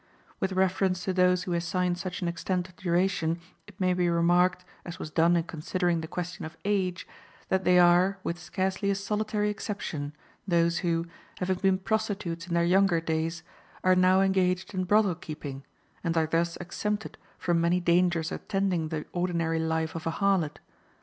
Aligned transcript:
With 0.39 0.53
reference 0.53 1.03
to 1.03 1.13
those 1.13 1.43
who 1.43 1.53
assign 1.53 1.93
such 1.93 2.23
an 2.23 2.27
extent 2.27 2.67
of 2.67 2.75
duration, 2.75 3.39
it 3.67 3.79
may 3.79 3.93
be 3.93 4.09
remarked, 4.09 4.65
as 4.83 4.97
was 4.97 5.11
done 5.11 5.35
in 5.35 5.43
considering 5.43 6.01
the 6.01 6.07
question 6.07 6.43
of 6.43 6.57
age, 6.65 7.07
that 7.49 7.65
they 7.65 7.77
are, 7.77 8.17
with 8.23 8.39
scarcely 8.39 8.89
a 8.89 8.95
solitary 8.95 9.51
exception, 9.51 10.15
those 10.47 10.79
who, 10.79 11.05
having 11.37 11.57
been 11.57 11.77
prostitutes 11.77 12.47
in 12.47 12.55
their 12.55 12.65
younger 12.65 12.99
days, 12.99 13.43
are 13.83 13.95
now 13.95 14.21
engaged 14.21 14.73
in 14.73 14.85
brothel 14.85 15.13
keeping, 15.13 15.63
and 16.03 16.17
are 16.17 16.25
thus 16.25 16.57
exempted 16.57 17.19
from 17.37 17.61
many 17.61 17.79
dangers 17.79 18.31
attending 18.31 18.87
the 18.87 19.05
ordinary 19.11 19.59
life 19.59 19.93
of 19.93 20.07
a 20.07 20.11
harlot. 20.13 20.57